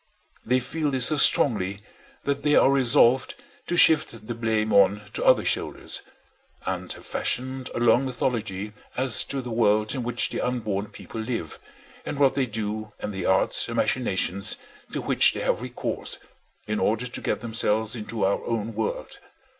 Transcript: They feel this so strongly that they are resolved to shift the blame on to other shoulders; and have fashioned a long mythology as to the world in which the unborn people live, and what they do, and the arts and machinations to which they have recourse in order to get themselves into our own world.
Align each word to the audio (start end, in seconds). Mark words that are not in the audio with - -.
They 0.43 0.59
feel 0.59 0.89
this 0.89 1.05
so 1.05 1.17
strongly 1.17 1.83
that 2.23 2.41
they 2.41 2.55
are 2.55 2.71
resolved 2.71 3.35
to 3.67 3.75
shift 3.77 4.25
the 4.25 4.33
blame 4.33 4.73
on 4.73 5.03
to 5.13 5.23
other 5.23 5.45
shoulders; 5.45 6.01
and 6.65 6.91
have 6.93 7.05
fashioned 7.05 7.69
a 7.75 7.79
long 7.79 8.05
mythology 8.07 8.73
as 8.97 9.23
to 9.25 9.43
the 9.43 9.51
world 9.51 9.93
in 9.93 10.01
which 10.01 10.31
the 10.31 10.41
unborn 10.41 10.87
people 10.87 11.21
live, 11.21 11.59
and 12.03 12.17
what 12.17 12.33
they 12.33 12.47
do, 12.47 12.93
and 12.99 13.13
the 13.13 13.27
arts 13.27 13.67
and 13.67 13.77
machinations 13.77 14.57
to 14.91 15.01
which 15.03 15.33
they 15.33 15.41
have 15.41 15.61
recourse 15.61 16.17
in 16.65 16.79
order 16.79 17.05
to 17.05 17.21
get 17.21 17.41
themselves 17.41 17.95
into 17.95 18.25
our 18.25 18.43
own 18.45 18.73
world. 18.73 19.19